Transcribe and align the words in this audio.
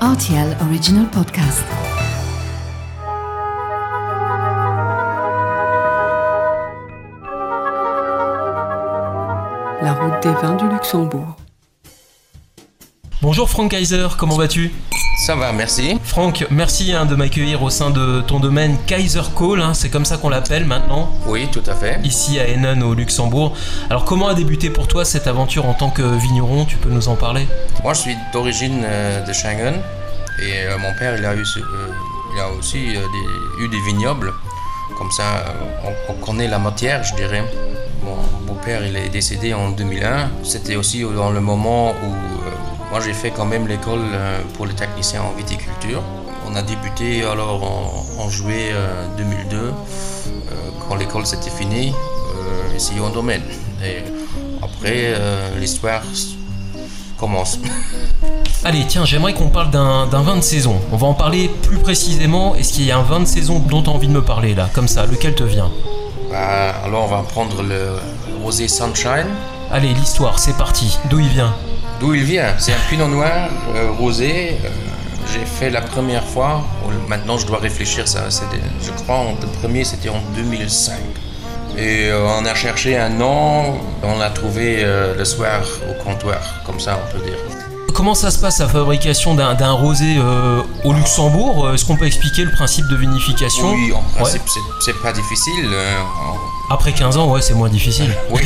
RTL 0.00 0.56
Original 0.60 1.06
Podcast. 1.10 1.64
La 9.82 9.94
route 9.94 10.22
des 10.22 10.32
vins 10.40 10.54
du 10.54 10.68
Luxembourg. 10.68 11.36
Bonjour 13.22 13.50
Franck 13.50 13.72
Kaiser, 13.72 14.06
comment 14.16 14.36
vas-tu? 14.36 14.70
Ça 15.20 15.34
va, 15.34 15.52
merci. 15.52 15.98
Franck, 16.04 16.46
merci 16.50 16.92
hein, 16.92 17.04
de 17.04 17.14
m'accueillir 17.16 17.62
au 17.62 17.70
sein 17.70 17.90
de 17.90 18.20
ton 18.22 18.38
domaine 18.38 18.76
Kaiser 18.86 19.20
Call, 19.36 19.60
hein, 19.60 19.74
c'est 19.74 19.90
comme 19.90 20.04
ça 20.04 20.16
qu'on 20.16 20.28
l'appelle 20.28 20.64
maintenant, 20.64 21.10
Oui, 21.26 21.48
tout 21.50 21.62
à 21.66 21.74
fait. 21.74 21.98
ici 22.04 22.38
à 22.38 22.46
Hennen 22.48 22.82
au 22.82 22.94
Luxembourg. 22.94 23.52
Alors 23.90 24.04
comment 24.04 24.28
a 24.28 24.34
débuté 24.34 24.70
pour 24.70 24.86
toi 24.86 25.04
cette 25.04 25.26
aventure 25.26 25.66
en 25.66 25.74
tant 25.74 25.90
que 25.90 26.02
vigneron? 26.02 26.64
Tu 26.64 26.76
peux 26.76 26.88
nous 26.90 27.08
en 27.08 27.16
parler 27.16 27.46
Moi, 27.82 27.94
je 27.94 28.00
suis 28.00 28.16
d'origine 28.32 28.82
euh, 28.84 29.24
de 29.26 29.32
Schengen 29.32 29.74
et 30.40 30.66
euh, 30.66 30.78
mon 30.78 30.94
père, 30.98 31.16
il 31.18 31.24
a, 31.26 31.34
eu, 31.34 31.40
euh, 31.40 31.88
il 32.36 32.40
a 32.40 32.48
aussi 32.58 32.78
des- 32.86 33.64
eu 33.64 33.68
des 33.68 33.80
vignobles. 33.86 34.32
Comme 34.96 35.10
ça, 35.10 35.44
on, 35.84 36.12
on 36.12 36.24
connaît 36.24 36.48
la 36.48 36.58
matière, 36.58 37.02
je 37.04 37.14
dirais. 37.16 37.44
Mon 38.04 38.16
beau-père, 38.46 38.86
il 38.86 38.96
est 38.96 39.08
décédé 39.08 39.52
en 39.52 39.70
2001. 39.70 40.30
C'était 40.44 40.76
aussi 40.76 41.02
dans 41.02 41.30
le 41.30 41.40
moment 41.40 41.90
où 41.90 42.14
moi, 42.90 43.00
j'ai 43.00 43.12
fait 43.12 43.30
quand 43.30 43.44
même 43.44 43.66
l'école 43.68 44.00
euh, 44.12 44.40
pour 44.54 44.66
les 44.66 44.74
techniciens 44.74 45.22
en 45.22 45.32
viticulture. 45.36 46.02
On 46.46 46.56
a 46.56 46.62
débuté 46.62 47.22
alors 47.24 47.62
en, 47.62 48.22
en 48.22 48.30
juillet 48.30 48.70
euh, 48.72 49.06
2002, 49.18 49.56
euh, 49.56 49.72
quand 50.88 50.94
l'école 50.96 51.26
s'était 51.26 51.50
finie, 51.50 51.92
euh, 51.92 52.76
ici 52.76 52.92
au 53.00 53.10
domaine. 53.10 53.42
Et 53.84 53.98
après, 54.62 55.12
euh, 55.14 55.58
l'histoire 55.58 56.00
commence. 57.18 57.58
Allez, 58.64 58.84
tiens, 58.88 59.04
j'aimerais 59.04 59.34
qu'on 59.34 59.48
parle 59.50 59.70
d'un 59.70 60.06
d'un 60.06 60.22
vin 60.22 60.36
de 60.36 60.40
saison. 60.40 60.80
On 60.90 60.96
va 60.96 61.06
en 61.06 61.14
parler 61.14 61.48
plus 61.62 61.78
précisément. 61.78 62.54
Est-ce 62.56 62.72
qu'il 62.72 62.84
y 62.84 62.90
a 62.90 62.98
un 62.98 63.02
vin 63.02 63.20
de 63.20 63.24
saison 63.26 63.58
dont 63.60 63.82
tu 63.82 63.90
as 63.90 63.92
envie 63.92 64.08
de 64.08 64.12
me 64.12 64.22
parler 64.22 64.54
là 64.54 64.68
Comme 64.72 64.88
ça, 64.88 65.04
lequel 65.06 65.34
te 65.34 65.44
vient? 65.44 65.70
Bah, 66.30 66.74
alors 66.84 67.04
on 67.04 67.08
va 67.08 67.22
prendre 67.22 67.62
le 67.62 67.92
rosé 68.42 68.66
Sunshine. 68.68 69.28
Allez, 69.70 69.92
l'histoire, 69.94 70.38
c'est 70.38 70.56
parti. 70.56 70.98
D'où 71.10 71.18
il 71.20 71.28
vient? 71.28 71.54
D'où 72.00 72.14
il 72.14 72.22
vient 72.24 72.54
C'est 72.58 72.72
un 72.72 72.78
pinot 72.88 73.08
noir 73.08 73.48
euh, 73.74 73.90
rosé. 73.98 74.56
euh, 74.64 74.68
j'ai 75.32 75.44
fait 75.44 75.70
la 75.70 75.80
première 75.82 76.24
fois. 76.24 76.62
Bon, 76.82 76.90
Maintenant, 77.08 77.36
je 77.38 77.46
dois 77.46 77.58
réfléchir. 77.58 78.06
Ça, 78.08 78.20
je 78.30 78.90
crois 79.02 79.16
en- 79.16 79.32
le 79.40 79.46
premier, 79.60 79.84
c'était 79.84 80.08
en 80.08 80.20
2005. 80.36 80.94
Et 81.76 82.08
euh, 82.10 82.26
on 82.40 82.44
a 82.46 82.54
cherché 82.54 82.96
un 82.96 83.08
nom. 83.10 83.78
On 84.02 84.18
l'a 84.18 84.30
trouvé 84.30 84.84
le 84.84 85.24
soir 85.24 85.60
au 85.90 86.02
comptoir, 86.02 86.40
comme 86.64 86.80
ça, 86.80 86.98
on 87.04 87.12
peut 87.18 87.24
dire. 87.24 87.36
Comment 87.94 88.14
ça 88.14 88.30
se 88.30 88.38
passe 88.38 88.60
la 88.60 88.68
fabrication 88.68 89.34
d'un 89.34 89.72
rosé 89.72 90.16
euh, 90.18 90.62
au 90.84 90.92
Luxembourg? 90.92 91.70
Est-ce 91.74 91.84
qu'on 91.84 91.96
peut 91.96 92.06
expliquer 92.06 92.44
le 92.44 92.52
principe 92.52 92.86
de 92.88 92.96
vinification? 92.96 93.72
Oui, 93.72 93.92
en 93.92 94.02
principe, 94.14 94.42
c'est- 94.46 94.60
c'est 94.84 95.02
pas 95.02 95.12
difficile. 95.12 95.66
euh, 95.72 95.94
Après 96.70 96.92
15 96.92 97.16
ans, 97.16 97.30
ouais, 97.30 97.40
c'est 97.40 97.54
moins 97.54 97.68
difficile. 97.70 98.14
oui, 98.30 98.42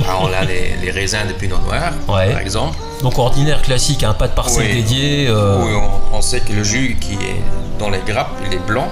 Bah, 0.00 0.18
on 0.20 0.26
a 0.26 0.44
les, 0.44 0.74
les 0.82 0.90
raisins 0.90 1.26
de 1.26 1.32
pinot 1.32 1.58
noir, 1.58 1.92
Ouais. 2.08 2.30
par 2.32 2.40
exemple. 2.40 2.76
Donc 3.02 3.18
ordinaire, 3.18 3.62
classique, 3.62 4.02
hein, 4.02 4.14
pas 4.14 4.28
de 4.28 4.34
parcelle 4.34 4.66
Oui. 4.66 4.74
dédiée. 4.82 5.26
euh, 5.28 5.62
Oui, 5.64 5.72
on, 6.12 6.16
on 6.16 6.20
sait 6.20 6.40
que 6.40 6.52
le 6.52 6.62
jus 6.62 6.96
qui 7.00 7.14
est 7.14 7.40
dans 7.78 7.88
les 7.90 8.00
grappes, 8.06 8.32
il 8.46 8.54
est 8.54 8.66
blanc. 8.66 8.88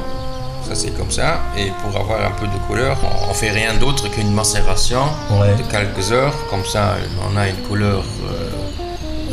Ça, 0.67 0.75
c'est 0.75 0.97
comme 0.97 1.11
ça. 1.11 1.41
Et 1.59 1.71
pour 1.83 2.01
avoir 2.01 2.21
un 2.25 2.31
peu 2.31 2.47
de 2.47 2.57
couleur, 2.67 2.97
on, 3.03 3.31
on 3.31 3.35
fait 3.35 3.51
rien 3.51 3.75
d'autre 3.75 4.09
qu'une 4.09 4.33
macération 4.33 5.03
Ouais. 5.31 5.55
de 5.59 5.63
quelques 5.71 6.11
heures. 6.13 6.35
Comme 6.49 6.65
ça, 6.65 6.95
on 7.31 7.37
a 7.37 7.49
une 7.49 7.57
couleur 7.69 8.03
euh, 8.31 8.51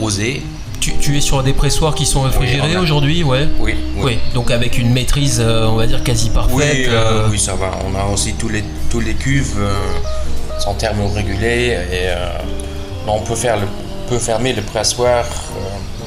rosée. 0.02 0.44
Tu, 0.80 0.94
tu 0.98 1.18
es 1.18 1.22
sur 1.22 1.44
des 1.44 1.54
pressoirs 1.54 1.94
qui 1.94 2.06
sont 2.06 2.22
réfrigérés 2.22 2.68
Oui, 2.70 2.74
on 2.76 2.80
a- 2.80 2.82
aujourd'hui, 2.82 3.24
ouais 3.24 3.48
Oui, 3.60 3.76
Oui, 3.98 4.18
donc 4.34 4.50
avec 4.52 4.78
une 4.78 4.92
maîtrise, 4.92 5.40
euh, 5.44 5.68
on 5.68 5.76
va 5.76 5.86
dire, 5.88 6.04
quasi 6.04 6.30
parfaite. 6.30 6.56
Oui, 6.56 6.86
euh, 6.88 7.26
euh, 7.26 7.28
oui, 7.30 7.38
ça 7.40 7.56
va. 7.56 7.72
On 7.86 7.96
a 8.00 8.06
aussi 8.14 8.34
tous 8.34 8.50
les, 8.50 8.64
tous 8.90 9.02
les 9.02 9.14
cuves 9.14 9.56
euh, 9.60 9.74
sont 10.60 10.74
thermorégulés 10.76 11.76
et 11.92 12.08
euh, 12.08 12.30
on 13.08 13.20
peut, 13.22 13.36
faire 13.36 13.58
le, 13.58 13.68
peut 14.08 14.20
fermer 14.20 14.54
le 14.54 14.62
pressoir. 14.62 15.26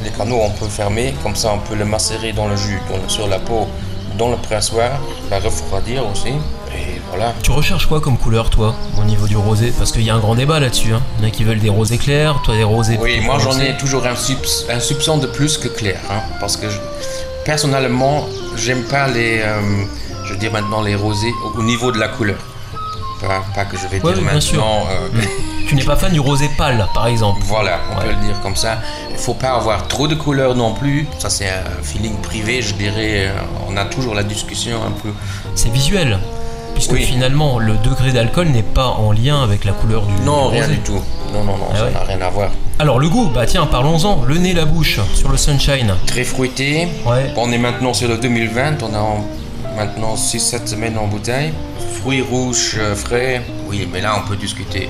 les 0.05 0.11
canaux, 0.11 0.41
on 0.43 0.51
peut 0.51 0.69
fermer. 0.69 1.15
Comme 1.23 1.37
ça, 1.37 1.53
on 1.55 1.59
peut 1.59 1.77
le 1.77 1.85
macérer 1.85 2.33
dans 2.33 2.49
le 2.49 2.57
jus, 2.57 2.81
dans- 2.89 3.09
sur 3.09 3.29
la 3.29 3.39
peau, 3.39 3.67
dans 4.19 4.31
le 4.31 4.37
pressoir, 4.37 4.91
la 5.31 5.39
refroidir 5.39 6.03
aussi. 6.11 6.29
Et 6.75 6.92
voilà. 7.13 7.35
Tu 7.43 7.51
recherches 7.51 7.87
quoi 7.87 8.01
comme 8.01 8.17
couleur, 8.19 8.49
toi, 8.51 8.75
au 9.01 9.05
niveau 9.05 9.27
du 9.27 9.37
rosé? 9.37 9.73
Parce 9.79 9.93
qu'il 9.93 10.03
y 10.03 10.11
a 10.11 10.15
un 10.15 10.19
grand 10.19 10.35
débat 10.35 10.59
là-dessus. 10.61 10.93
Hein. 10.95 11.03
Il 11.19 11.23
y 11.23 11.27
en 11.27 11.29
a 11.29 11.31
qui 11.31 11.45
veulent 11.45 11.61
des 11.61 11.69
rosés 11.71 11.99
clairs, 11.99 12.41
toi 12.45 12.55
des 12.57 12.65
rosés. 12.65 12.99
Oui, 13.01 13.21
moi 13.21 13.39
j'en 13.39 13.59
ai 13.61 13.77
toujours 13.77 14.07
un, 14.07 14.15
subs- 14.15 14.67
un 14.71 14.81
soupçon 14.81 15.19
de 15.19 15.27
plus 15.27 15.59
que 15.59 15.69
clair. 15.69 15.99
hein, 16.11 16.21
parce 16.41 16.57
que 16.57 16.69
je- 16.71 16.79
personnellement, 17.45 18.27
j'aime 18.57 18.83
pas 18.85 19.09
les. 19.09 19.41
euh, 19.43 19.61
je 20.25 20.33
veux 20.33 20.39
dire 20.39 20.53
maintenant 20.53 20.83
les 20.83 20.95
rosés 20.95 21.33
au, 21.45 21.59
au 21.59 21.63
niveau 21.63 21.93
de 21.93 21.99
la 21.99 22.09
couleur. 22.09 22.39
Pas, 23.21 23.43
pas 23.55 23.65
que 23.65 23.77
je 23.77 23.87
vais 23.87 24.01
Ouais, 24.03 24.15
dire 24.15 24.23
oui, 24.27 24.35
maintenant. 24.35 24.85
euh, 24.91 25.21
Tu 25.69 25.77
n'es 25.77 25.85
pas 25.85 25.95
fan 25.97 26.13
du 26.13 26.19
rosé 26.21 26.51
pâle, 26.59 26.87
par 26.93 27.07
exemple. 27.07 27.41
Voilà, 27.45 27.79
on 27.93 27.99
Ouais. 27.99 28.05
peut 28.07 28.11
le 28.21 28.27
dire 28.27 28.41
comme 28.43 28.57
ça. 28.57 28.79
Il 29.11 29.17
faut 29.17 29.35
pas 29.35 29.51
avoir 29.53 29.87
trop 29.87 30.09
de 30.09 30.15
couleurs 30.17 30.57
non 30.57 30.75
plus. 30.75 31.07
Ça, 31.21 31.31
c'est 31.31 31.49
un 31.49 31.83
feeling 31.85 32.17
privé, 32.21 32.63
je 32.63 32.75
dirais. 32.75 33.29
Euh, 33.29 33.33
On 33.69 33.77
a 33.77 33.85
toujours 33.85 34.15
la 34.17 34.25
discussion 34.25 34.79
un 34.85 34.91
peu. 34.91 35.11
C'est 35.55 35.71
visuel. 35.73 36.19
Puisque 36.75 36.93
Oui. 36.93 37.03
finalement, 37.03 37.59
le 37.59 37.75
degré 37.85 38.13
d'alcool 38.13 38.49
n'est 38.49 38.63
pas 38.63 38.87
en 38.89 39.13
lien 39.13 39.43
avec 39.43 39.65
la 39.65 39.73
couleur 39.73 40.03
du, 40.03 40.13
Non, 40.25 40.49
du 40.49 40.55
rien 40.55 40.63
rosé. 40.65 40.75
du 40.77 40.81
tout. 40.83 41.01
Non, 41.33 41.45
non, 41.45 41.57
non, 41.57 41.67
Ah 41.73 41.77
ça 41.79 41.85
ouais. 41.85 41.91
n'a 41.93 42.01
rien 42.05 42.21
à 42.21 42.31
voir. 42.31 42.51
Alors, 42.79 42.99
le 42.99 43.09
goût, 43.09 43.31
bah 43.33 43.47
tiens, 43.47 43.67
parlons-en. 43.67 44.23
Le 44.25 44.39
nez, 44.39 44.53
la 44.53 44.65
bouche, 44.65 44.99
sur 45.15 45.29
le 45.29 45.37
sunshine. 45.37 45.95
Très 46.07 46.25
fruité. 46.25 46.89
Ouais. 47.07 47.33
On 47.37 47.53
est 47.53 47.59
maintenant 47.59 47.95
sur 47.95 48.09
le 48.09 48.17
2020. 48.19 48.83
On 48.83 48.95
a 48.95 48.99
en- 48.99 49.25
maintenant 49.77 50.17
6-7 50.17 50.67
semaines 50.69 50.99
en 50.99 51.07
bouteille. 51.07 51.53
Fruits 52.01 52.23
rouges, 52.23 52.77
euh, 52.79 52.95
frais. 52.97 53.43
Oui, 53.69 53.89
mais 53.93 54.01
là, 54.01 54.21
on 54.23 54.29
peut 54.29 54.37
discuter 54.37 54.89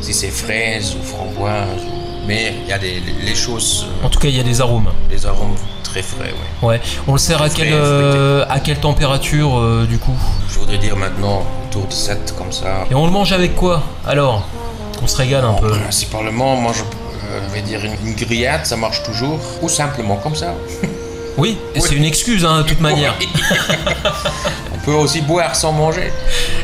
si 0.00 0.14
c'est 0.14 0.28
fraise 0.28 0.94
ou 0.98 1.04
framboise. 1.04 1.80
Mais 2.26 2.54
il 2.62 2.68
y 2.68 2.72
a 2.72 2.78
des, 2.78 3.02
les 3.22 3.34
choses, 3.34 3.86
euh, 4.02 4.06
En 4.06 4.08
tout 4.08 4.18
cas, 4.18 4.28
il 4.28 4.36
y 4.36 4.40
a 4.40 4.42
des 4.42 4.60
arômes. 4.60 4.88
les 5.10 5.26
arômes 5.26 5.56
très 5.82 6.02
frais, 6.02 6.32
oui. 6.32 6.68
Ouais. 6.68 6.80
On 7.06 7.12
le 7.12 7.18
sert 7.18 7.40
à 7.40 7.48
quelle, 7.48 7.72
euh, 7.72 8.44
à 8.48 8.58
quelle 8.60 8.78
température, 8.80 9.58
euh, 9.58 9.86
du 9.88 9.98
coup? 9.98 10.16
Je 10.48 10.58
voudrais 10.58 10.78
dire 10.78 10.96
maintenant 10.96 11.44
autour 11.68 11.86
de 11.86 11.92
7 11.92 12.34
comme 12.36 12.50
ça. 12.50 12.86
Et 12.90 12.94
on 12.94 13.06
le 13.06 13.12
mange 13.12 13.32
avec 13.32 13.54
quoi 13.54 13.82
Alors? 14.06 14.44
On 15.02 15.06
se 15.06 15.16
régale 15.16 15.44
un 15.44 15.52
peu. 15.54 15.70
Principalement, 15.70 16.56
moi 16.56 16.72
je 16.74 16.80
euh, 16.82 17.40
vais 17.52 17.62
dire 17.62 17.84
une, 17.84 17.94
une 18.08 18.14
grillade, 18.14 18.64
ça 18.64 18.76
marche 18.76 19.02
toujours. 19.02 19.38
Ou 19.62 19.68
simplement 19.68 20.16
comme 20.16 20.34
ça. 20.34 20.54
Oui, 21.36 21.58
et 21.74 21.80
c'est 21.80 21.94
une 21.94 22.04
excuse, 22.04 22.44
hein, 22.44 22.58
de 22.58 22.62
toute 22.62 22.80
manière. 22.80 23.14
peut 24.84 24.92
aussi 24.92 25.20
boire 25.22 25.54
sans 25.56 25.72
manger. 25.72 26.12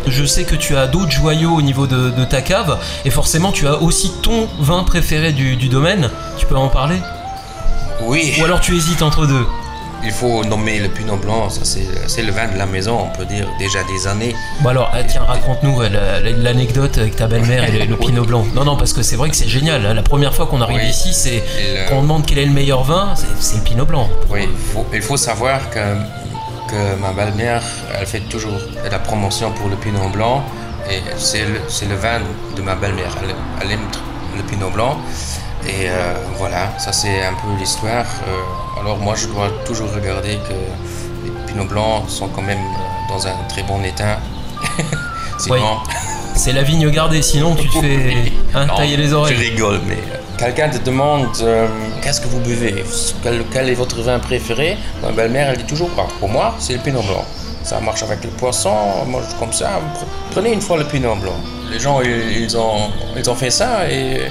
Je 0.06 0.24
sais 0.24 0.44
que 0.44 0.54
tu 0.54 0.76
as 0.76 0.86
d'autres 0.86 1.10
joyaux 1.12 1.52
au 1.54 1.62
niveau 1.62 1.86
de, 1.86 2.10
de 2.10 2.24
ta 2.24 2.40
cave, 2.42 2.78
et 3.04 3.10
forcément 3.10 3.52
tu 3.52 3.66
as 3.66 3.80
aussi 3.82 4.12
ton 4.22 4.48
vin 4.58 4.82
préféré 4.84 5.32
du, 5.32 5.56
du 5.56 5.68
domaine. 5.68 6.10
Tu 6.38 6.46
peux 6.46 6.56
en 6.56 6.68
parler? 6.68 6.96
Oui, 8.02 8.34
Ou 8.40 8.44
alors 8.44 8.60
tu 8.60 8.74
hésites 8.76 9.02
entre 9.02 9.26
deux? 9.26 9.46
Il 10.02 10.12
faut 10.12 10.42
nommer 10.44 10.78
le 10.78 10.88
Pinot 10.88 11.16
Blanc, 11.18 11.50
ça 11.50 11.60
c'est 11.64 12.22
le 12.22 12.32
vin 12.32 12.48
de 12.48 12.56
la 12.56 12.64
maison, 12.64 12.98
on 13.12 13.14
peut 13.18 13.26
dire 13.26 13.46
déjà 13.58 13.80
des 13.84 14.06
années. 14.06 14.34
Bon 14.62 14.70
alors, 14.70 14.90
ah, 14.94 15.04
tiens, 15.04 15.20
raconte-nous 15.28 15.78
l'anecdote 16.38 16.96
avec 16.96 17.16
ta 17.16 17.26
belle-mère 17.26 17.64
et 17.68 17.80
le, 17.80 17.84
le 17.84 17.96
pinot 17.98 18.24
blanc. 18.24 18.46
Non, 18.54 18.64
non, 18.64 18.76
parce 18.78 18.94
que 18.94 19.02
c'est 19.02 19.16
vrai 19.16 19.28
que 19.28 19.36
c'est 19.36 19.46
génial. 19.48 19.84
hein. 19.84 19.92
La 19.92 20.02
première 20.02 20.32
fois 20.34 20.46
qu'on 20.46 20.62
arrive 20.62 20.78
Oui. 20.82 20.88
ici, 20.88 21.12
c'est 21.12 21.34
Et 21.34 21.42
le- 21.42 21.88
quand 21.90 21.96
on 21.96 22.02
demande 22.02 22.24
quel 22.24 22.38
est 22.38 22.46
le 22.46 22.50
meilleur 22.52 22.82
vin, 22.82 23.10
c'est- 23.14 23.26
c'est 23.38 23.56
le 23.58 23.62
pinot 23.62 23.84
blanc. 23.84 24.08
Oui, 24.30 24.48
faut- 24.72 24.86
il 24.94 25.02
faut 25.02 25.18
savoir 25.18 25.68
que, 25.68 25.78
que 26.70 27.00
ma 27.00 27.12
belle-mère, 27.12 27.62
elle 27.98 28.06
fait 28.06 28.20
toujours 28.20 28.58
la 28.90 28.98
promotion 28.98 29.50
pour 29.52 29.68
le 29.68 29.76
Pinot 29.76 30.08
Blanc. 30.12 30.42
Et 30.90 31.00
c'est 31.16 31.44
le, 31.44 31.94
vin 31.96 32.20
de 32.56 32.62
ma 32.62 32.74
belle-mère. 32.74 33.14
Elle, 33.22 33.34
elle 33.62 33.72
aime 33.72 33.86
le 34.36 34.42
Pinot 34.42 34.70
Blanc. 34.70 34.98
Et 35.66 35.88
euh, 35.88 36.14
voilà, 36.38 36.78
ça 36.78 36.92
c'est 36.92 37.22
un 37.24 37.34
peu 37.34 37.48
l'histoire. 37.58 38.06
Euh, 38.26 38.80
alors 38.80 38.98
moi, 38.98 39.14
je 39.14 39.26
dois 39.26 39.50
toujours 39.66 39.92
regarder 39.92 40.38
que 40.48 40.54
les 41.24 41.30
Pinot 41.46 41.66
Blancs 41.66 42.04
sont 42.08 42.28
quand 42.28 42.42
même 42.42 42.58
euh, 42.58 43.12
dans 43.12 43.26
un 43.26 43.34
très 43.48 43.62
bon 43.62 43.82
état. 43.84 44.18
Sinon, 45.38 45.78
C'est 46.34 46.52
la 46.52 46.62
vigne 46.62 46.88
gardée, 46.90 47.22
sinon 47.22 47.54
tu 47.54 47.66
te 47.68 47.80
fais 47.80 48.32
hein, 48.54 48.66
Non, 48.66 48.76
tailler 48.76 48.96
les 48.96 49.08
Je 49.08 49.14
oreilles. 49.14 49.36
rigole, 49.36 49.80
mais 49.86 49.98
quelqu'un 50.40 50.68
te 50.70 50.78
demande 50.84 51.26
euh, 51.42 51.66
qu'est-ce 52.02 52.20
que 52.20 52.26
vous 52.28 52.40
buvez? 52.40 52.84
Quel, 53.22 53.44
quel 53.52 53.68
est 53.68 53.74
votre 53.74 54.00
vin 54.02 54.18
préféré? 54.18 54.76
Ma 55.02 55.12
belle-mère, 55.12 55.50
elle 55.50 55.58
dit 55.58 55.64
toujours 55.64 55.90
bah, 55.96 56.06
pour 56.18 56.28
moi, 56.28 56.54
c'est 56.58 56.72
le 56.74 56.80
pinot 56.80 57.02
blanc. 57.02 57.24
Ça 57.62 57.78
marche 57.80 58.02
avec 58.02 58.24
le 58.24 58.30
poisson, 58.30 58.74
comme 59.38 59.52
ça. 59.52 59.66
pre- 59.94 60.06
Prenez 60.32 60.52
une 60.52 60.62
fois 60.62 60.78
le 60.78 60.84
pinot 60.84 61.14
blanc. 61.16 61.36
Les 61.70 61.78
gens, 61.78 62.00
ils, 62.00 62.42
ils 62.42 62.56
ont, 62.56 62.88
ils 63.16 63.28
ont 63.30 63.34
fait 63.34 63.50
ça 63.50 63.88
et. 63.90 64.22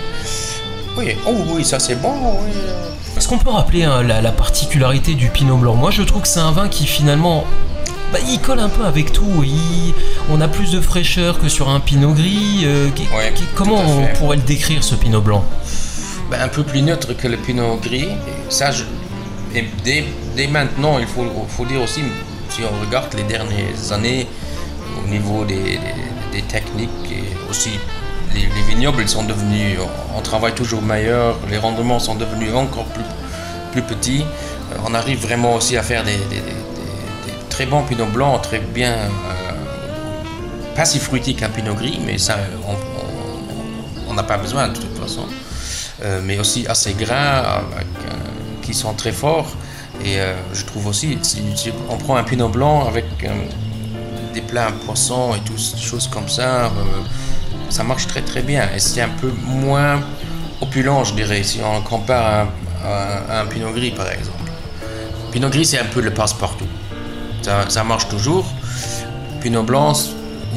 Oui, 0.98 1.16
oh 1.28 1.34
oui, 1.56 1.64
ça 1.64 1.80
c'est 1.80 1.96
bon, 1.96 2.12
oui. 2.44 2.52
Est-ce 3.16 3.28
qu'on 3.28 3.38
peut 3.38 3.52
rappeler 3.52 3.84
hein, 3.84 4.02
la, 4.04 4.22
la 4.22 4.32
particularité 4.32 5.14
du 5.14 5.30
pinot 5.30 5.58
blanc? 5.58 5.76
Moi 5.76 5.92
je 5.92 6.02
trouve 6.04 6.24
que 6.24 6.28
c'est 6.28 6.40
un 6.40 6.52
vin 6.52 6.68
qui 6.68 6.86
finalement 6.88 7.44
bah, 8.12 8.20
il 8.28 8.40
colle 8.40 8.60
un 8.60 8.70
peu 8.70 8.84
avec 8.86 9.14
tout. 9.14 9.44
Il- 9.44 9.94
on 10.32 10.42
a 10.42 10.48
plus 10.48 10.72
de 10.72 10.82
fraîcheur 10.82 11.40
que 11.40 11.48
sur 11.50 11.70
un 11.70 11.80
pinot 11.80 12.14
gris. 12.14 12.62
euh, 12.64 12.90
qui- 12.96 13.04
Ouais, 13.16 13.32
qui- 13.36 13.44
comment 13.56 13.80
on 13.80 14.08
pourrait 14.18 14.38
le 14.38 14.44
décrire 14.44 14.84
ce 14.84 14.96
pinot 14.96 15.22
blanc? 15.22 15.44
Ben, 16.30 16.42
un 16.42 16.48
peu 16.48 16.64
plus 16.64 16.82
neutre 16.82 17.14
que 17.14 17.28
le 17.28 17.38
pinot 17.38 17.78
gris. 17.78 18.10
Ça, 18.50 18.70
dès, 19.84 20.04
dès 20.36 20.48
maintenant, 20.48 21.00
il 21.00 21.08
faut, 21.08 21.26
faut 21.48 21.66
dire 21.66 21.82
aussi, 21.82 22.02
si 22.50 22.62
on 22.64 22.86
regarde 22.86 23.14
les 23.16 23.24
dernières 23.24 23.92
années, 23.92 24.28
au 25.04 25.08
niveau 25.08 25.44
des, 25.46 25.80
des- 26.32 26.42
techniques 26.48 26.90
et 27.12 27.24
aussi 27.50 27.72
les, 28.34 28.42
les 28.42 28.62
vignobles 28.74 29.08
sont 29.10 29.24
devenus, 29.24 29.78
on 30.16 30.22
travaille 30.22 30.54
toujours 30.54 30.82
meilleur, 30.82 31.36
les 31.50 31.58
rendements 31.58 32.00
sont 32.00 32.16
devenus 32.16 32.54
encore 32.54 32.86
plus, 32.86 33.04
plus 33.72 33.82
petits. 33.82 34.24
Euh, 34.72 34.78
On 34.86 34.94
arrive 34.94 35.20
vraiment 35.20 35.56
aussi 35.56 35.76
à 35.78 35.84
faire 35.84 36.04
des, 36.04 36.18
très 37.50 37.66
bons 37.66 37.84
pinot 37.84 38.06
blancs, 38.06 38.42
très 38.42 38.60
bien, 38.60 38.94
euh, 38.94 40.76
pas 40.76 40.86
si 40.86 40.98
fruités 41.00 41.34
qu'un 41.34 41.50
pinot 41.50 41.74
gris, 41.76 42.00
mais 42.06 42.18
ça, 42.18 42.38
on 44.08 44.14
n'a 44.14 44.24
pas 44.24 44.38
besoin 44.38 44.70
de 44.70 44.76
toute 44.78 44.98
façon. 44.98 45.26
Euh, 46.02 46.22
mais 46.24 46.40
aussi 46.40 46.66
gras, 46.94 47.62
avec, 47.74 47.88
euh, 48.06 48.14
qui 48.62 48.74
sont 48.74 48.94
très 48.94 49.12
forts. 49.12 49.52
Et 50.04 50.20
euh, 50.20 50.34
je 50.54 50.64
trouve 50.64 50.88
aussi, 50.88 51.18
si, 51.24 51.42
on 51.90 51.98
prend 51.98 52.16
un 52.16 52.24
pinot 52.24 52.48
blanc 52.50 52.88
avec 52.88 53.06
euh, 53.24 53.28
des 54.34 54.42
plats 54.42 54.68
à 54.68 54.72
poisson 54.72 55.34
et 55.36 55.40
ces 55.58 55.78
choses 55.78 56.08
comme 56.08 56.30
ça, 56.30 56.72
ça 57.70 57.84
marche 57.84 58.08
très 58.08 58.22
très 58.22 58.42
bien. 58.42 58.70
Et 58.74 58.80
c'est 58.80 59.02
un 59.02 59.10
peu 59.10 59.32
moins 59.44 60.00
opulent, 60.62 61.04
je 61.04 61.14
dirais, 61.16 61.44
si 61.44 61.60
on 61.62 61.82
compare 61.82 62.48
à, 62.84 62.88
à- 62.88 63.40
à 63.40 63.42
un 63.42 63.46
pinot 63.48 63.72
gris 63.74 63.92
par 63.92 64.10
exemple. 64.10 64.38
Pinot 65.32 65.50
gris, 65.50 65.66
c'est 65.66 65.80
un 65.80 65.86
peu 65.86 66.00
le 66.02 66.12
passe-partout. 66.12 66.68
Ça, 67.42 67.66
ça 67.70 67.84
marche 67.84 68.08
toujours. 68.08 68.46
Pinot 69.42 69.64
blanc 69.64 69.94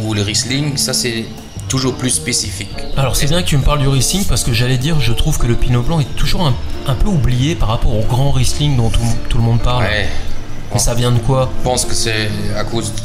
ou 0.04 0.14
le 0.14 0.22
Riesling, 0.22 0.76
ça 0.76 0.92
c'est 0.92 1.24
toujours 1.72 1.94
plus 1.94 2.10
spécifique. 2.10 2.68
Alors 2.98 3.16
c'est 3.16 3.26
bien 3.28 3.40
que 3.40 3.46
tu 3.46 3.56
me 3.56 3.62
parles 3.62 3.78
du 3.78 3.88
Riesling 3.88 4.26
parce 4.26 4.44
que 4.44 4.52
j'allais 4.52 4.76
dire, 4.76 5.00
je 5.00 5.14
trouve 5.14 5.38
que 5.38 5.46
le 5.46 5.54
Pinot 5.54 5.80
Blanc 5.80 6.00
est 6.00 6.16
toujours 6.16 6.46
un, 6.46 6.54
un 6.86 6.92
peu 6.94 7.08
oublié 7.08 7.54
par 7.54 7.68
rapport 7.70 7.96
au 7.98 8.02
grand 8.02 8.30
Riesling 8.30 8.76
dont 8.76 8.90
tout, 8.90 9.00
tout 9.30 9.38
le 9.38 9.42
monde 9.42 9.58
parle. 9.62 9.84
Ouais, 9.84 10.06
Mais 10.74 10.78
ça 10.78 10.92
vient 10.92 11.12
de 11.12 11.18
quoi? 11.18 11.48
Je 11.60 11.64
pense 11.64 11.86
que 11.86 11.94
c'est 11.94 12.28
à 12.58 12.64
cause 12.64 12.92
de- 12.92 13.00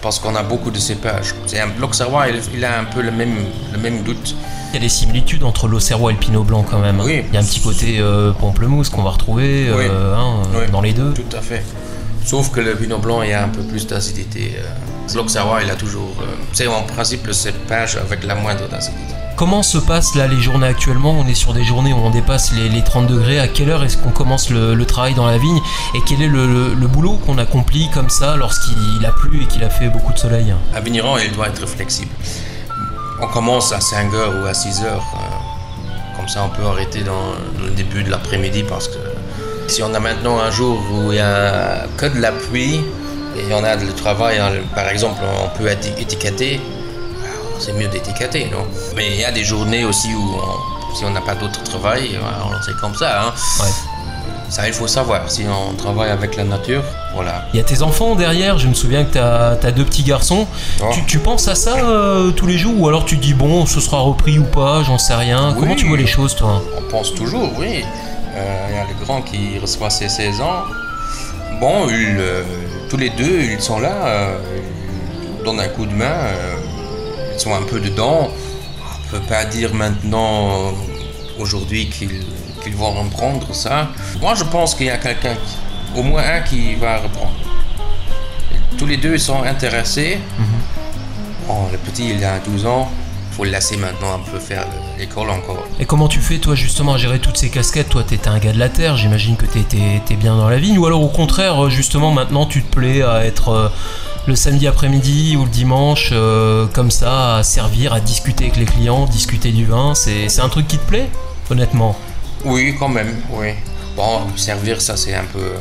parce 0.00 0.20
qu'on 0.20 0.36
a 0.36 0.44
beaucoup 0.44 0.70
de 0.70 0.78
cépages. 0.78 1.34
C'est 1.46 1.58
un 1.58 1.66
l'Auxerrois, 1.80 2.28
il, 2.28 2.40
il 2.54 2.64
a 2.64 2.78
un 2.78 2.84
peu 2.84 3.02
le 3.02 3.10
même 3.10 3.34
le 3.72 3.78
même 3.80 4.04
doute. 4.04 4.36
Il 4.70 4.74
y 4.74 4.76
a 4.76 4.80
des 4.80 4.88
similitudes 4.88 5.42
entre 5.42 5.66
l'Auxerrois 5.66 6.12
et 6.12 6.14
le 6.14 6.20
Pinot 6.20 6.44
Blanc 6.44 6.64
quand 6.70 6.78
même. 6.78 7.00
Oui. 7.00 7.24
Il 7.28 7.34
y 7.34 7.36
a 7.36 7.40
un 7.40 7.44
petit 7.44 7.58
côté 7.60 7.98
euh, 7.98 8.30
pamplemousse 8.30 8.90
qu'on 8.90 9.02
va 9.02 9.10
retrouver 9.10 9.66
euh, 9.70 10.14
hein, 10.14 10.42
Oui. 10.54 10.70
dans 10.70 10.82
les 10.82 10.92
deux. 10.92 11.12
Tout 11.14 11.36
à 11.36 11.40
fait. 11.40 11.64
Sauf 12.26 12.50
que 12.50 12.60
le 12.60 12.74
Pinot 12.74 12.98
Blanc, 12.98 13.22
il 13.22 13.30
y 13.30 13.32
a 13.32 13.42
un 13.44 13.48
peu 13.48 13.62
plus 13.62 13.86
d'acidité. 13.86 14.56
euh. 14.58 15.14
L'Auxerrois, 15.14 15.60
il 15.62 15.70
a 15.70 15.76
toujours. 15.76 16.12
euh, 16.20 16.24
c'est 16.52 16.66
en 16.66 16.82
principe 16.82 17.24
le 17.26 17.32
cépage 17.32 17.96
avec 17.96 18.24
la 18.24 18.34
moindre 18.34 18.68
d'acidité. 18.68 19.14
Comment 19.36 19.62
se 19.62 19.78
passent 19.78 20.14
là 20.16 20.26
les 20.26 20.40
journées 20.40 20.66
actuellement? 20.66 21.12
On 21.12 21.26
est 21.28 21.34
sur 21.34 21.52
des 21.52 21.62
journées 21.62 21.92
où 21.92 21.98
on 21.98 22.10
dépasse 22.10 22.52
les, 22.54 22.68
les 22.68 22.82
30 22.82 23.06
degrés. 23.06 23.38
À 23.38 23.46
quelle 23.46 23.70
heure 23.70 23.84
est-ce 23.84 23.96
qu'on 23.98 24.10
commence 24.10 24.50
le, 24.50 24.74
le 24.74 24.84
travail 24.86 25.14
dans 25.14 25.26
la 25.26 25.38
vigne? 25.38 25.60
Et 25.94 25.98
quel 26.08 26.20
est 26.22 26.26
le, 26.26 26.46
le- 26.46 26.74
le 26.74 26.86
boulot 26.88 27.18
qu'on 27.24 27.38
accomplit 27.38 27.88
comme 27.90 28.10
ça 28.10 28.34
lorsqu'il 28.36 29.04
a 29.06 29.12
plu 29.12 29.42
et 29.42 29.46
qu'il 29.46 29.62
a 29.62 29.70
fait 29.70 29.88
beaucoup 29.88 30.12
de 30.12 30.18
soleil? 30.18 30.52
Un 30.74 30.80
vigneron, 30.80 31.18
il 31.18 31.30
doit 31.32 31.48
être 31.48 31.66
flexible. 31.68 32.10
On 33.22 33.28
commence 33.28 33.72
à 33.72 33.80
5 33.80 34.12
heures 34.14 34.32
ou 34.42 34.46
à 34.46 34.54
6 34.54 34.82
heures. 34.82 35.04
euh, 35.14 36.16
comme 36.16 36.28
ça, 36.28 36.42
on 36.42 36.48
peut 36.48 36.66
arrêter 36.66 37.02
dans 37.04 37.34
le 37.62 37.70
début 37.70 38.02
de 38.02 38.10
l'après-midi 38.10 38.64
parce 38.68 38.88
que 38.88 38.96
si 39.68 39.82
on 39.82 39.92
a 39.94 40.00
maintenant 40.00 40.38
un 40.38 40.50
jour 40.50 40.78
où 40.92 41.12
il 41.12 41.18
y 41.18 41.20
a 41.20 41.84
que 41.96 42.06
de 42.06 42.20
la 42.20 42.32
pluie 42.32 42.80
et 43.36 43.52
on 43.52 43.62
a 43.64 43.76
le 43.76 43.92
travail, 43.92 44.38
hein, 44.38 44.50
par 44.74 44.88
exemple, 44.88 45.20
on 45.44 45.48
peut 45.58 45.68
éti- 45.68 45.92
étiqueter, 46.00 46.60
c'est 47.58 47.72
mieux 47.72 47.88
d'étiqueter, 47.88 48.48
non? 48.50 48.64
Mais 48.94 49.08
il 49.14 49.20
y 49.20 49.24
a 49.24 49.32
des 49.32 49.44
journées 49.44 49.84
aussi 49.84 50.08
où, 50.14 50.34
on- 50.36 50.94
si 50.96 51.04
on 51.04 51.10
n'a 51.10 51.20
pas 51.20 51.34
d'autre 51.34 51.62
travail, 51.62 52.16
alors 52.16 52.58
c'est 52.64 52.76
comme 52.80 52.94
ça. 52.94 53.22
hein. 53.26 53.32
Ouais. 53.60 53.70
Ça, 54.48 54.68
il 54.68 54.72
faut 54.72 54.86
savoir. 54.86 55.22
Si 55.28 55.44
on 55.44 55.74
travaille 55.74 56.10
avec 56.10 56.36
la 56.36 56.44
nature, 56.44 56.82
voilà. 57.12 57.46
Il 57.52 57.56
y 57.56 57.60
a 57.60 57.64
tes 57.64 57.82
enfants 57.82 58.14
derrière, 58.14 58.58
je 58.58 58.68
me 58.68 58.74
souviens 58.74 59.04
que 59.04 59.12
tu 59.14 59.18
as, 59.18 59.72
deux 59.72 59.84
petits 59.84 60.04
garçons. 60.04 60.46
Oh. 60.80 60.84
Tu, 60.92 61.04
tu 61.04 61.18
penses 61.18 61.48
à 61.48 61.56
ça 61.56 61.74
euh, 61.78 62.30
tous 62.30 62.46
les 62.46 62.56
jours 62.56 62.74
ou 62.80 62.86
alors 62.86 63.04
tu 63.04 63.16
dis 63.16 63.34
bon, 63.34 63.66
ce 63.66 63.80
sera 63.80 63.98
repris 63.98 64.38
ou 64.38 64.44
pas, 64.44 64.84
j'en 64.84 64.98
sais 64.98 65.14
rien. 65.16 65.48
Oui. 65.50 65.56
Comment 65.58 65.74
tu 65.74 65.86
vois 65.88 65.96
les 65.98 66.06
choses 66.06 66.36
toi? 66.36 66.62
On 66.78 66.82
pense 66.90 67.12
toujours, 67.12 67.50
oui. 67.58 67.84
Euh, 68.36 68.66
Il 68.70 68.76
y 68.76 68.78
a 68.78 68.84
le 68.86 69.04
grand 69.04 69.22
qui 69.22 69.58
reçoit 69.58 69.90
ses 69.90 70.08
16 70.08 70.40
ans. 70.40 70.64
Bon, 71.60 71.88
ils, 71.88 72.16
euh, 72.18 72.42
tous 72.90 72.96
les 72.98 73.10
deux, 73.10 73.40
ils 73.40 73.60
sont 73.60 73.80
là, 73.80 74.06
euh, 74.06 74.38
ils 75.38 75.44
donnent 75.44 75.60
un 75.60 75.68
coup 75.68 75.86
de 75.86 75.92
main, 75.94 76.04
euh, 76.04 76.54
ils 77.34 77.40
sont 77.40 77.54
un 77.54 77.62
peu 77.62 77.80
dedans. 77.80 78.28
On 78.30 79.16
ne 79.16 79.20
peut 79.20 79.26
pas 79.26 79.44
dire 79.46 79.72
maintenant, 79.74 80.72
aujourd'hui, 81.38 81.88
qu'ils 81.88 82.76
vont 82.76 82.92
reprendre 82.92 83.54
ça. 83.54 83.88
Moi, 84.20 84.34
je 84.34 84.44
pense 84.44 84.74
qu'il 84.74 84.86
y 84.86 84.90
a 84.90 84.98
quelqu'un, 84.98 85.36
au 85.96 86.02
moins 86.02 86.22
un 86.36 86.40
qui 86.40 86.74
va 86.74 86.98
reprendre. 86.98 87.32
Tous 88.76 88.86
les 88.86 88.98
deux 88.98 89.14
ils 89.14 89.20
sont 89.20 89.42
intéressés. 89.42 90.18
Bon, 91.46 91.68
le 91.72 91.78
petit, 91.78 92.10
il 92.10 92.22
a 92.24 92.38
12 92.40 92.66
ans. 92.66 92.90
Il 93.36 93.40
faut 93.40 93.44
le 93.44 93.50
laisser 93.50 93.76
maintenant 93.76 94.14
un 94.14 94.18
peu 94.20 94.38
faire 94.38 94.64
l'école 94.98 95.28
encore. 95.28 95.62
Et 95.78 95.84
comment 95.84 96.08
tu 96.08 96.20
fais 96.20 96.38
toi 96.38 96.54
justement 96.54 96.94
à 96.94 96.96
gérer 96.96 97.18
toutes 97.18 97.36
ces 97.36 97.50
casquettes? 97.50 97.90
Toi 97.90 98.02
t'étais 98.02 98.28
un 98.28 98.38
gars 98.38 98.54
de 98.54 98.58
la 98.58 98.70
terre, 98.70 98.96
j'imagine 98.96 99.36
que 99.36 99.44
t'étais 99.44 100.00
t'es 100.06 100.14
bien 100.14 100.38
dans 100.38 100.48
la 100.48 100.56
vigne. 100.56 100.78
Ou 100.78 100.86
alors 100.86 101.02
au 101.02 101.10
contraire, 101.10 101.66
euh, 101.66 101.68
justement 101.68 102.10
maintenant 102.12 102.46
tu 102.46 102.62
te 102.62 102.74
plais 102.74 103.02
à 103.02 103.26
être 103.26 103.50
euh, 103.50 103.68
le 104.26 104.36
samedi 104.36 104.66
après-midi 104.66 105.36
ou 105.36 105.44
le 105.44 105.50
dimanche 105.50 106.12
euh, 106.12 106.66
comme 106.72 106.90
ça, 106.90 107.36
à 107.36 107.42
servir, 107.42 107.92
à 107.92 108.00
discuter 108.00 108.44
avec 108.44 108.56
les 108.56 108.64
clients, 108.64 109.04
discuter 109.04 109.52
du 109.52 109.66
vin. 109.66 109.94
C'est 109.94 110.40
un 110.40 110.48
truc 110.48 110.66
qui 110.66 110.78
te 110.78 110.86
plaît 110.88 111.10
Honnêtement? 111.50 111.94
Oui, 112.46 112.74
quand 112.78 112.88
même, 112.88 113.16
oui. 113.32 113.48
Bon, 113.96 114.20
servir, 114.36 114.80
ça 114.80 114.96
c'est 114.96 115.14
un 115.14 115.24
peu. 115.30 115.52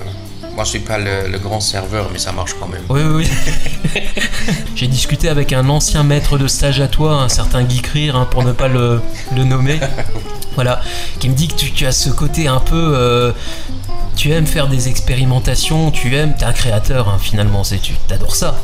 Moi, 0.56 0.64
je 0.64 0.70
suis 0.70 0.80
pas 0.80 0.98
le, 0.98 1.28
le 1.30 1.40
grand 1.40 1.60
serveur, 1.60 2.08
mais 2.14 2.20
ça 2.20 2.32
marche 2.32 2.56
quand 2.58 2.70
même. 2.70 2.84
Oui, 2.88 3.02
oui, 3.04 3.28
oui. 3.94 4.02
J'ai 4.76 4.88
discuté 4.88 5.30
avec 5.30 5.54
un 5.54 5.70
ancien 5.70 6.04
maître 6.04 6.38
de 6.38 6.48
stage 6.48 6.82
à 6.82 6.88
toi, 6.88 7.14
un 7.22 7.30
certain 7.30 7.64
Guy 7.64 7.82
Crier, 7.82 8.10
hein, 8.10 8.28
pour 8.30 8.44
ne 8.44 8.52
pas 8.52 8.68
le, 8.68 9.02
le 9.36 9.44
nommer. 9.44 9.80
Voilà, 10.56 10.80
qui 11.20 11.28
me 11.28 11.34
dit 11.36 11.50
que 11.50 11.56
tu, 11.56 11.72
tu 11.72 11.86
as 11.86 11.92
ce 11.92 12.10
côté 12.10 12.48
un 12.48 12.62
peu. 12.62 12.94
euh, 12.96 13.34
tu 14.16 14.32
aimes 14.32 14.48
faire 14.48 14.70
des 14.70 14.88
expérimentations, 14.88 15.92
tu 15.92 16.16
aimes. 16.16 16.34
T'es 16.38 16.46
un 16.46 16.54
créateur, 16.54 17.10
hein, 17.10 17.18
finalement, 17.20 17.66
c'est 17.66 17.80
tu 17.80 17.94
t'adores 18.08 18.38
ça. 18.38 18.56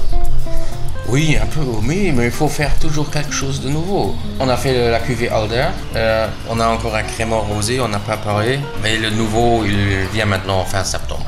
Oui, 1.09 1.35
un 1.41 1.45
peu, 1.47 1.59
oui, 1.83 2.13
mais 2.15 2.25
il 2.25 2.31
faut 2.31 2.47
faire 2.47 2.73
toujours 2.79 3.09
quelque 3.11 3.33
chose 3.33 3.59
de 3.61 3.67
nouveau. 3.67 4.15
On 4.39 4.47
a 4.47 4.55
fait 4.55 4.89
la 4.89 4.99
cuvée 4.99 5.27
Alder, 5.29 5.65
euh, 5.97 6.27
on 6.49 6.61
a 6.61 6.67
encore 6.69 6.95
un 6.95 7.03
crément 7.03 7.41
rosé, 7.41 7.81
on 7.81 7.89
n'a 7.89 7.99
pas 7.99 8.15
parlé, 8.15 8.59
mais 8.81 8.95
le 8.97 9.09
nouveau, 9.09 9.65
il 9.65 10.07
vient 10.13 10.25
maintenant 10.25 10.59
en 10.61 10.65
fin 10.65 10.85
septembre. 10.85 11.25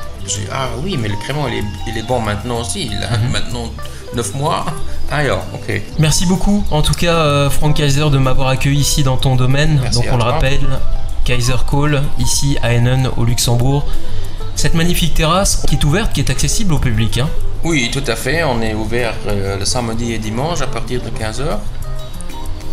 Ah 0.52 0.68
oui, 0.82 0.96
mais 1.00 1.08
le 1.08 1.16
crément, 1.16 1.46
il 1.48 1.54
est, 1.54 1.64
il 1.88 1.98
est 1.98 2.02
bon 2.06 2.20
maintenant 2.20 2.60
aussi, 2.60 2.86
il 2.92 2.96
a 3.02 3.18
maintenant 3.32 3.70
9 4.14 4.34
mois. 4.34 4.64
Ah, 5.10 5.16
alors, 5.16 5.44
ok. 5.54 5.80
Merci 5.98 6.26
beaucoup, 6.26 6.64
en 6.70 6.82
tout 6.82 6.94
cas, 6.94 7.14
euh, 7.14 7.50
Frank 7.50 7.74
Kaiser, 7.76 8.08
de 8.10 8.18
m'avoir 8.18 8.48
accueilli 8.48 8.80
ici 8.80 9.02
dans 9.02 9.16
ton 9.16 9.36
domaine. 9.36 9.78
Merci 9.82 9.98
Donc, 10.00 10.06
on 10.12 10.16
le 10.16 10.22
toi. 10.22 10.32
rappelle, 10.32 10.60
Kaiser 11.24 11.56
Call, 11.70 12.02
ici 12.18 12.56
à 12.62 12.72
Hennen, 12.72 13.10
au 13.16 13.24
Luxembourg. 13.24 13.84
Cette 14.56 14.74
magnifique 14.74 15.14
terrasse 15.14 15.64
qui 15.66 15.74
est 15.74 15.84
ouverte, 15.84 16.12
qui 16.12 16.20
est 16.20 16.30
accessible 16.30 16.74
au 16.74 16.78
public. 16.78 17.18
Hein. 17.18 17.28
Oui, 17.64 17.90
tout 17.92 18.04
à 18.06 18.14
fait. 18.14 18.44
On 18.44 18.60
est 18.62 18.72
ouvert 18.74 19.14
euh, 19.26 19.58
le 19.58 19.64
samedi 19.64 20.12
et 20.12 20.18
dimanche 20.18 20.60
à 20.60 20.66
partir 20.68 21.00
de 21.02 21.08
15h 21.08 21.58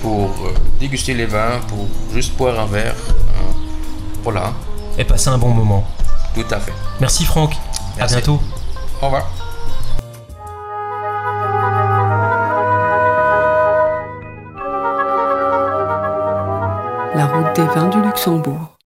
pour 0.02 0.30
euh, 0.46 0.54
déguster 0.80 1.14
les 1.14 1.26
vins, 1.26 1.60
pour 1.68 1.88
juste 2.14 2.36
boire 2.38 2.60
un 2.60 2.66
verre. 2.66 2.96
euh, 3.10 3.52
voilà, 4.24 4.54
Et 4.98 5.04
passer 5.04 5.30
un 5.30 5.38
bon 5.38 5.50
moment. 5.50 5.86
Tout 6.34 6.46
à 6.50 6.60
fait. 6.60 6.74
Merci 7.00 7.26
Franck, 7.26 7.56
Merci. 7.98 8.16
à 8.16 8.18
bientôt. 8.18 8.42
Au 9.02 9.06
revoir. 9.06 9.28
La 17.16 17.26
route 17.26 17.56
des 17.56 17.66
vins 17.76 17.90
du 17.90 18.02
Luxembourg. 18.02 18.71